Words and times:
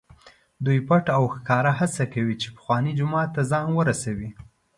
دوی 0.65 0.79
پټ 0.87 1.05
او 1.17 1.23
ښکاره 1.35 1.71
هڅه 1.79 2.03
کوي 2.13 2.35
چې 2.41 2.47
پخواني 2.55 2.91
جومات 2.99 3.29
ته 3.35 3.41
ځان 3.51 3.67
ورسوي. 3.73 4.29